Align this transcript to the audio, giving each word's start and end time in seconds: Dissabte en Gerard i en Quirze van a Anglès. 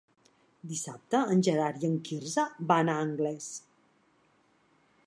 Dissabte 0.71 1.19
en 1.35 1.43
Gerard 1.49 1.85
i 1.85 1.91
en 1.91 1.99
Quirze 2.09 2.47
van 2.73 2.91
a 2.91 2.97
Anglès. 3.05 3.53